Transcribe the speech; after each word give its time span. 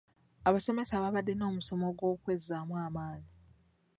Abasomesa 0.47 1.01
baabadde 1.01 1.33
n'omusomo 1.35 1.83
ogw'okwezzaamu 1.91 2.73
amaanyi. 2.85 3.29